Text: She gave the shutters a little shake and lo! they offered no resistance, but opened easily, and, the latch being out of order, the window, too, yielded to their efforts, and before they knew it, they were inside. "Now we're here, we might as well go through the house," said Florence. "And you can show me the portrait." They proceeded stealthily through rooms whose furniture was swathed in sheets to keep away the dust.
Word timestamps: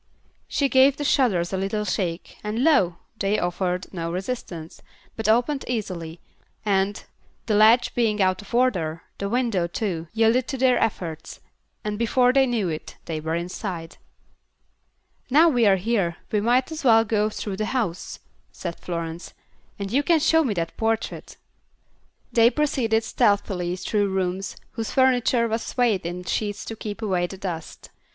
She 0.47 0.67
gave 0.67 0.97
the 0.97 1.03
shutters 1.03 1.53
a 1.53 1.57
little 1.57 1.85
shake 1.85 2.39
and 2.43 2.63
lo! 2.63 2.95
they 3.19 3.37
offered 3.37 3.93
no 3.93 4.11
resistance, 4.11 4.81
but 5.15 5.29
opened 5.29 5.63
easily, 5.67 6.19
and, 6.65 7.03
the 7.45 7.53
latch 7.53 7.93
being 7.93 8.19
out 8.19 8.41
of 8.41 8.51
order, 8.55 9.03
the 9.19 9.29
window, 9.29 9.67
too, 9.67 10.07
yielded 10.11 10.47
to 10.47 10.57
their 10.57 10.79
efforts, 10.83 11.39
and 11.83 11.99
before 11.99 12.33
they 12.33 12.47
knew 12.47 12.67
it, 12.67 12.97
they 13.05 13.19
were 13.19 13.35
inside. 13.35 13.97
"Now 15.29 15.49
we're 15.49 15.77
here, 15.77 16.17
we 16.31 16.41
might 16.41 16.71
as 16.71 16.83
well 16.83 17.05
go 17.05 17.29
through 17.29 17.57
the 17.57 17.65
house," 17.65 18.17
said 18.51 18.79
Florence. 18.79 19.35
"And 19.77 19.91
you 19.91 20.01
can 20.01 20.19
show 20.19 20.43
me 20.43 20.55
the 20.55 20.65
portrait." 20.77 21.37
They 22.33 22.49
proceeded 22.49 23.03
stealthily 23.03 23.75
through 23.75 24.09
rooms 24.09 24.55
whose 24.71 24.89
furniture 24.89 25.47
was 25.47 25.61
swathed 25.61 26.07
in 26.07 26.23
sheets 26.23 26.65
to 26.65 26.75
keep 26.75 27.03
away 27.03 27.27
the 27.27 27.37
dust. 27.37 27.91